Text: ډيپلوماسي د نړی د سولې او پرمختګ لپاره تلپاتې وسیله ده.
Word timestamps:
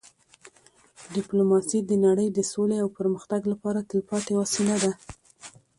ډيپلوماسي 1.15 1.79
د 1.89 1.91
نړی 2.05 2.27
د 2.31 2.39
سولې 2.51 2.77
او 2.83 2.87
پرمختګ 2.97 3.41
لپاره 3.51 3.85
تلپاتې 3.89 4.33
وسیله 4.41 4.75
ده. 4.83 4.91